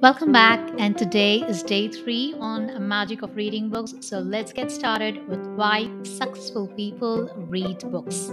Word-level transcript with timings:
Welcome 0.00 0.32
back, 0.32 0.58
and 0.76 0.98
today 0.98 1.36
is 1.42 1.62
day 1.62 1.86
three 1.86 2.34
on 2.40 2.88
Magic 2.88 3.22
of 3.22 3.36
Reading 3.36 3.70
Books. 3.70 3.94
So 4.00 4.18
let's 4.18 4.52
get 4.52 4.72
started 4.72 5.28
with 5.28 5.46
why 5.54 5.88
successful 6.02 6.66
people 6.66 7.32
read 7.36 7.78
books. 7.92 8.32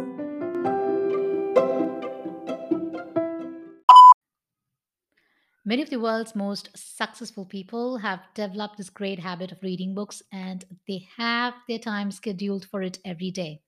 Many 5.63 5.83
of 5.83 5.91
the 5.91 5.99
world's 5.99 6.33
most 6.35 6.69
successful 6.75 7.45
people 7.45 7.97
have 7.97 8.21
developed 8.33 8.77
this 8.77 8.89
great 8.89 9.19
habit 9.19 9.51
of 9.51 9.61
reading 9.61 9.93
books, 9.93 10.23
and 10.31 10.65
they 10.87 11.07
have 11.17 11.53
their 11.67 11.77
time 11.77 12.09
scheduled 12.09 12.65
for 12.65 12.81
it 12.81 12.97
every 13.05 13.29
day. 13.29 13.61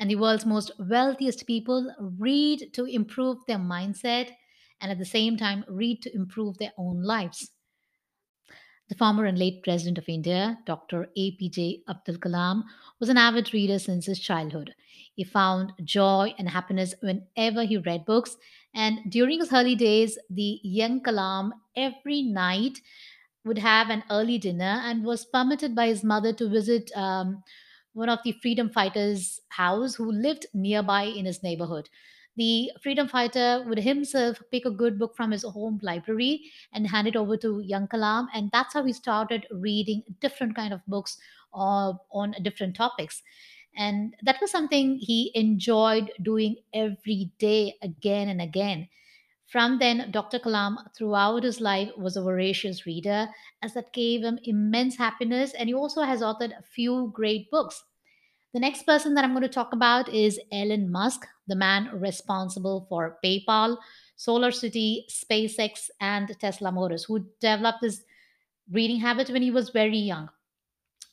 And 0.00 0.10
the 0.10 0.16
world's 0.16 0.46
most 0.46 0.70
wealthiest 0.78 1.46
people 1.46 1.92
read 1.98 2.72
to 2.74 2.84
improve 2.84 3.38
their 3.46 3.58
mindset 3.58 4.30
and 4.80 4.92
at 4.92 4.98
the 4.98 5.04
same 5.04 5.36
time 5.36 5.64
read 5.68 6.02
to 6.02 6.14
improve 6.14 6.58
their 6.58 6.72
own 6.76 7.02
lives. 7.02 7.50
The 8.88 8.94
former 8.94 9.26
and 9.26 9.38
late 9.38 9.62
President 9.62 9.98
of 9.98 10.08
India, 10.08 10.58
Dr. 10.64 11.10
APJ 11.16 11.82
Abdul 11.88 12.16
Kalam, 12.16 12.62
was 12.98 13.10
an 13.10 13.18
avid 13.18 13.52
reader 13.52 13.78
since 13.78 14.06
his 14.06 14.18
childhood. 14.18 14.74
He 15.14 15.24
found 15.24 15.72
joy 15.84 16.34
and 16.38 16.48
happiness 16.48 16.94
whenever 17.00 17.64
he 17.64 17.76
read 17.76 18.06
books, 18.06 18.38
and 18.74 19.00
during 19.10 19.40
his 19.40 19.52
early 19.52 19.74
days, 19.74 20.18
the 20.30 20.60
young 20.62 21.02
Kalam 21.02 21.50
every 21.76 22.22
night 22.22 22.80
would 23.44 23.58
have 23.58 23.90
an 23.90 24.04
early 24.10 24.38
dinner 24.38 24.80
and 24.82 25.04
was 25.04 25.26
permitted 25.26 25.74
by 25.74 25.88
his 25.88 26.02
mother 26.02 26.32
to 26.32 26.48
visit 26.48 26.90
um, 26.96 27.42
one 27.98 28.08
of 28.08 28.20
the 28.24 28.32
freedom 28.32 28.70
fighters' 28.70 29.40
house 29.50 29.94
who 29.96 30.10
lived 30.10 30.46
nearby 30.54 31.02
in 31.04 31.26
his 31.26 31.42
neighborhood. 31.42 31.88
The 32.36 32.70
freedom 32.82 33.08
fighter 33.08 33.64
would 33.66 33.78
himself 33.80 34.40
pick 34.52 34.64
a 34.64 34.70
good 34.70 34.98
book 34.98 35.16
from 35.16 35.32
his 35.32 35.42
home 35.42 35.80
library 35.82 36.50
and 36.72 36.86
hand 36.86 37.08
it 37.08 37.16
over 37.16 37.36
to 37.38 37.60
young 37.60 37.88
Kalam, 37.88 38.28
and 38.32 38.50
that's 38.52 38.74
how 38.74 38.84
he 38.84 38.92
started 38.92 39.46
reading 39.50 40.04
different 40.20 40.54
kind 40.54 40.72
of 40.72 40.86
books 40.86 41.18
uh, 41.52 41.94
on 42.12 42.36
different 42.42 42.76
topics. 42.76 43.22
And 43.76 44.14
that 44.22 44.40
was 44.40 44.50
something 44.50 44.98
he 44.98 45.30
enjoyed 45.34 46.12
doing 46.22 46.56
every 46.72 47.30
day, 47.38 47.76
again 47.82 48.28
and 48.28 48.40
again. 48.42 48.88
From 49.48 49.78
then, 49.78 50.10
Dr. 50.10 50.38
Kalam, 50.38 50.76
throughout 50.94 51.42
his 51.42 51.58
life, 51.58 51.90
was 51.96 52.18
a 52.18 52.22
voracious 52.22 52.84
reader, 52.84 53.28
as 53.62 53.72
that 53.72 53.94
gave 53.94 54.22
him 54.22 54.38
immense 54.44 54.96
happiness. 54.96 55.54
And 55.54 55.70
he 55.70 55.74
also 55.74 56.02
has 56.02 56.20
authored 56.20 56.52
a 56.52 56.62
few 56.62 57.10
great 57.14 57.50
books. 57.50 57.82
The 58.52 58.60
next 58.60 58.84
person 58.84 59.14
that 59.14 59.24
I'm 59.24 59.32
going 59.32 59.42
to 59.42 59.48
talk 59.48 59.72
about 59.72 60.10
is 60.10 60.38
Elon 60.52 60.92
Musk, 60.92 61.26
the 61.46 61.56
man 61.56 61.88
responsible 61.98 62.84
for 62.90 63.18
PayPal, 63.24 63.78
Solar 64.16 64.50
City, 64.50 65.06
SpaceX, 65.10 65.88
and 65.98 66.28
Tesla 66.38 66.70
Motors, 66.70 67.04
who 67.04 67.24
developed 67.40 67.80
this 67.80 68.02
reading 68.70 69.00
habit 69.00 69.30
when 69.30 69.40
he 69.40 69.50
was 69.50 69.70
very 69.70 69.96
young. 69.96 70.28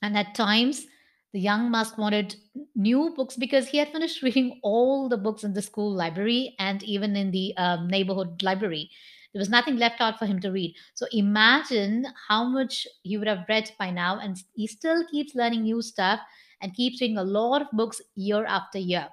And 0.01 0.17
at 0.17 0.35
times, 0.35 0.87
the 1.31 1.39
young 1.39 1.71
Musk 1.71 1.97
wanted 1.97 2.35
new 2.75 3.13
books 3.15 3.35
because 3.37 3.67
he 3.69 3.77
had 3.77 3.91
finished 3.91 4.21
reading 4.21 4.59
all 4.63 5.07
the 5.09 5.17
books 5.17 5.43
in 5.43 5.53
the 5.53 5.61
school 5.61 5.91
library 5.93 6.55
and 6.59 6.83
even 6.83 7.15
in 7.15 7.31
the 7.31 7.55
um, 7.57 7.87
neighborhood 7.87 8.41
library. 8.43 8.89
There 9.33 9.39
was 9.39 9.49
nothing 9.49 9.77
left 9.77 9.99
out 10.01 10.17
for 10.17 10.25
him 10.25 10.39
to 10.41 10.51
read. 10.51 10.75
So 10.93 11.07
imagine 11.11 12.07
how 12.29 12.45
much 12.45 12.87
he 13.03 13.17
would 13.17 13.27
have 13.27 13.45
read 13.49 13.71
by 13.77 13.91
now, 13.91 14.17
and 14.19 14.37
he 14.55 14.65
still 14.67 15.05
keeps 15.07 15.35
learning 15.35 15.63
new 15.63 15.81
stuff 15.81 16.21
and 16.61 16.73
keeps 16.73 17.01
reading 17.01 17.17
a 17.17 17.23
lot 17.23 17.61
of 17.61 17.67
books 17.73 18.01
year 18.15 18.45
after 18.45 18.79
year. 18.79 19.09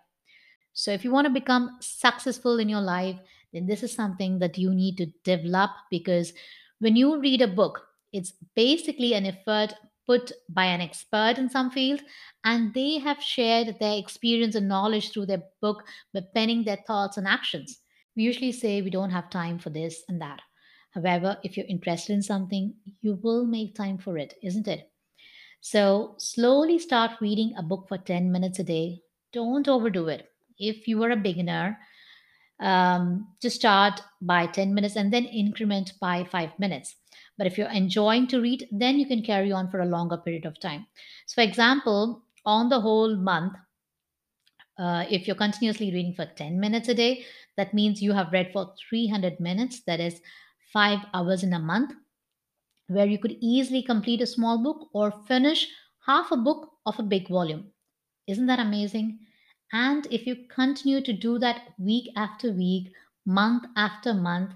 So, 0.75 0.91
if 0.91 1.05
you 1.05 1.13
want 1.13 1.27
to 1.27 1.33
become 1.33 1.77
successful 1.81 2.59
in 2.59 2.69
your 2.69 2.81
life, 2.81 3.19
then 3.53 3.67
this 3.67 3.83
is 3.83 3.93
something 3.95 4.39
that 4.39 4.57
you 4.59 4.73
need 4.75 4.97
to 4.99 5.07
develop 5.25 5.71
because 5.91 6.33
when 6.79 6.97
you 6.97 7.21
read 7.21 7.43
a 7.43 7.49
book, 7.49 7.87
it's 8.13 8.33
basically 8.55 9.15
an 9.15 9.27
effort 9.27 9.75
put 10.07 10.33
by 10.49 10.65
an 10.65 10.81
expert 10.81 11.39
in 11.39 11.49
some 11.49 11.71
field, 11.71 12.03
and 12.45 12.75
they 12.75 12.99
have 12.99 13.23
shared 13.23 13.79
their 13.79 13.99
experience 13.99 14.55
and 14.55 14.69
knowledge 14.69 15.11
through 15.11 15.27
their 15.27 15.43
book 15.61 15.85
by 16.13 16.21
penning 16.35 16.65
their 16.65 16.83
thoughts 16.87 17.17
and 17.17 17.27
actions. 17.27 17.81
We 18.17 18.25
usually 18.25 18.53
say 18.53 18.83
we 18.83 18.91
don't 18.91 19.11
have 19.11 19.31
time 19.31 19.59
for 19.59 19.71
this 19.71 20.03
and 20.09 20.21
that. 20.21 20.41
However, 20.91 21.39
if 21.43 21.57
you're 21.57 21.67
interested 21.67 22.13
in 22.13 22.23
something, 22.23 22.75
you 23.01 23.19
will 23.23 23.47
make 23.47 23.75
time 23.75 23.99
for 23.99 24.19
it, 24.19 24.35
isn't 24.43 24.69
it? 24.69 24.91
So, 25.61 26.17
slowly 26.19 26.79
start 26.79 27.21
reading 27.21 27.55
a 27.57 27.63
book 27.63 27.89
for 27.89 27.97
10 27.97 28.33
minutes 28.33 28.59
a 28.59 28.65
day. 28.65 29.03
Don't 29.33 29.69
overdo 29.69 30.09
it. 30.09 30.29
If 30.59 30.87
you 30.89 31.03
are 31.05 31.11
a 31.11 31.17
beginner, 31.17 31.79
um, 32.61 33.29
just 33.41 33.57
start 33.57 34.01
by 34.21 34.47
10 34.47 34.75
minutes 34.75 34.97
and 34.97 35.13
then 35.13 35.25
increment 35.25 35.93
by 36.01 36.25
5 36.25 36.59
minutes. 36.59 36.97
But 37.39 37.47
if 37.47 37.59
you're 37.59 37.69
enjoying 37.71 38.27
to 38.28 38.41
read, 38.41 38.69
then 38.71 38.99
you 38.99 39.06
can 39.06 39.23
carry 39.23 39.53
on 39.53 39.71
for 39.71 39.81
a 39.81 39.87
longer 39.87 40.17
period 40.17 40.47
of 40.47 40.61
time. 40.61 40.87
So, 41.27 41.34
for 41.37 41.49
example, 41.49 42.25
on 42.45 42.69
the 42.69 42.81
whole 42.81 43.17
month, 43.17 43.55
uh, 44.78 45.05
if 45.11 45.27
you're 45.27 45.37
continuously 45.37 45.91
reading 45.93 46.15
for 46.15 46.27
10 46.27 46.59
minutes 46.61 46.89
a 46.89 46.95
day, 46.95 47.25
that 47.56 47.72
means 47.75 48.03
you 48.03 48.12
have 48.12 48.33
read 48.33 48.53
for 48.53 48.75
300 48.89 49.41
minutes, 49.41 49.81
that 49.84 50.01
is 50.01 50.21
five 50.72 51.01
hours 51.15 51.43
in 51.43 51.53
a 51.53 51.59
month 51.59 51.93
where 52.89 53.06
you 53.06 53.19
could 53.19 53.37
easily 53.41 53.83
complete 53.83 54.21
a 54.21 54.27
small 54.27 54.62
book 54.62 54.89
or 54.93 55.11
finish 55.11 55.69
half 56.06 56.31
a 56.33 56.37
book 56.37 56.72
of 56.87 56.99
a 56.99 57.03
big 57.03 57.28
volume. 57.28 57.72
Isn't 58.28 58.47
that 58.47 58.61
amazing? 58.61 59.21
And 59.72 60.06
if 60.11 60.27
you 60.27 60.47
continue 60.49 61.01
to 61.03 61.12
do 61.12 61.39
that 61.41 61.75
week 61.78 62.12
after 62.17 62.53
week, 62.53 62.93
month 63.27 63.65
after 63.77 64.15
month, 64.15 64.55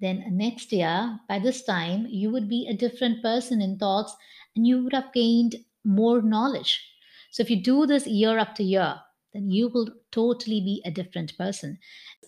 then 0.00 0.24
next 0.36 0.72
year, 0.72 1.20
by 1.28 1.38
this 1.38 1.62
time, 1.62 2.06
you 2.06 2.30
would 2.30 2.48
be 2.48 2.66
a 2.66 2.76
different 2.76 3.22
person 3.22 3.60
in 3.62 3.78
thoughts 3.78 4.16
and 4.56 4.66
you 4.66 4.82
would 4.82 4.92
have 4.92 5.12
gained 5.12 5.56
more 5.84 6.22
knowledge. 6.22 6.82
So 7.30 7.42
if 7.42 7.50
you 7.50 7.62
do 7.62 7.86
this 7.86 8.06
year 8.06 8.38
after 8.38 8.62
year, 8.62 9.00
then 9.32 9.50
you 9.50 9.68
will 9.68 9.88
totally 10.10 10.60
be 10.60 10.82
a 10.84 10.90
different 10.90 11.36
person 11.38 11.78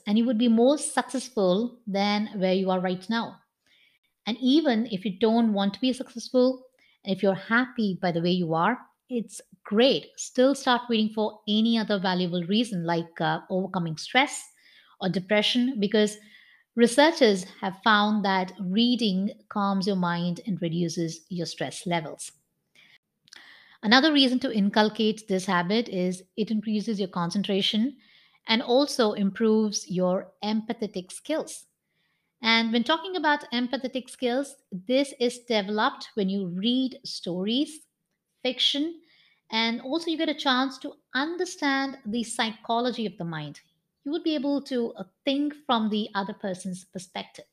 and 0.06 0.18
you 0.18 0.24
would 0.26 0.38
be 0.38 0.48
more 0.48 0.78
successful 0.78 1.80
than 1.86 2.28
where 2.38 2.54
you 2.54 2.70
are 2.70 2.80
right 2.80 3.08
now. 3.10 3.40
And 4.26 4.36
even 4.40 4.86
if 4.86 5.04
you 5.04 5.18
don't 5.18 5.52
want 5.52 5.74
to 5.74 5.80
be 5.80 5.92
successful, 5.92 6.64
if 7.04 7.22
you're 7.22 7.34
happy 7.34 7.98
by 8.00 8.12
the 8.12 8.20
way 8.22 8.30
you 8.30 8.54
are, 8.54 8.78
it's 9.08 9.40
great. 9.64 10.06
Still 10.16 10.54
start 10.54 10.82
reading 10.88 11.10
for 11.12 11.40
any 11.48 11.76
other 11.78 11.98
valuable 11.98 12.42
reason 12.44 12.84
like 12.84 13.20
uh, 13.20 13.40
overcoming 13.50 13.96
stress 13.96 14.50
or 15.00 15.08
depression 15.08 15.78
because 15.80 16.18
researchers 16.74 17.44
have 17.60 17.80
found 17.82 18.24
that 18.24 18.52
reading 18.60 19.32
calms 19.48 19.86
your 19.86 19.96
mind 19.96 20.40
and 20.46 20.60
reduces 20.62 21.24
your 21.28 21.46
stress 21.46 21.86
levels. 21.86 22.32
Another 23.82 24.12
reason 24.12 24.38
to 24.40 24.52
inculcate 24.52 25.28
this 25.28 25.46
habit 25.46 25.88
is 25.88 26.22
it 26.36 26.50
increases 26.50 26.98
your 26.98 27.08
concentration 27.08 27.96
and 28.46 28.62
also 28.62 29.12
improves 29.12 29.90
your 29.90 30.32
empathetic 30.42 31.12
skills. 31.12 31.66
And 32.42 32.72
when 32.72 32.84
talking 32.84 33.16
about 33.16 33.50
empathetic 33.52 34.10
skills, 34.10 34.56
this 34.72 35.14
is 35.20 35.40
developed 35.40 36.10
when 36.14 36.28
you 36.30 36.48
read 36.48 37.00
stories, 37.04 37.86
fiction, 38.42 39.02
and 39.50 39.80
also 39.82 40.10
you 40.10 40.18
get 40.18 40.28
a 40.28 40.34
chance 40.34 40.78
to 40.78 40.94
understand 41.14 41.98
the 42.06 42.24
psychology 42.24 43.06
of 43.06 43.18
the 43.18 43.24
mind. 43.24 43.60
You 44.04 44.10
would 44.10 44.24
be 44.24 44.34
able 44.34 44.60
to 44.62 44.92
uh, 44.94 45.04
think 45.24 45.54
from 45.64 45.88
the 45.88 46.08
other 46.14 46.32
person's 46.32 46.84
perspective. 46.84 47.44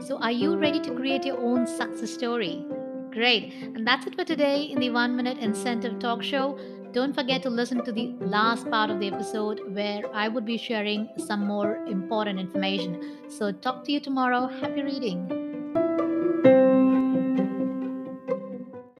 So, 0.00 0.18
are 0.20 0.32
you 0.32 0.56
ready 0.56 0.80
to 0.80 0.94
create 0.94 1.26
your 1.26 1.38
own 1.38 1.66
success 1.66 2.10
story? 2.10 2.64
Great. 3.10 3.52
And 3.74 3.86
that's 3.86 4.06
it 4.06 4.14
for 4.14 4.24
today 4.24 4.62
in 4.62 4.80
the 4.80 4.88
One 4.88 5.14
Minute 5.14 5.36
Incentive 5.38 5.98
Talk 5.98 6.22
Show. 6.22 6.58
Don't 6.92 7.14
forget 7.14 7.42
to 7.42 7.50
listen 7.50 7.84
to 7.84 7.92
the 7.92 8.14
last 8.20 8.68
part 8.70 8.88
of 8.88 8.98
the 8.98 9.08
episode 9.08 9.60
where 9.74 10.02
I 10.14 10.28
would 10.28 10.46
be 10.46 10.56
sharing 10.56 11.10
some 11.18 11.46
more 11.46 11.84
important 11.86 12.40
information. 12.40 13.18
So, 13.28 13.52
talk 13.52 13.84
to 13.84 13.92
you 13.92 14.00
tomorrow. 14.00 14.46
Happy 14.46 14.82
reading. 14.82 15.41